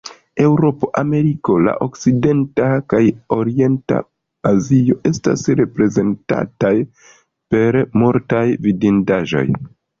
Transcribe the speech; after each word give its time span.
Eŭropo, 0.43 0.87
Ameriko, 1.01 1.57
La 1.67 1.75
Okcidenta 1.85 2.69
kaj 2.93 3.01
la 3.09 3.37
Orienta 3.37 4.01
Azio 4.53 4.99
estas 5.13 5.47
reprezentataj 5.63 6.75
per 7.55 7.81
multaj 8.05 8.45
vidindaĵoj. 8.69 9.49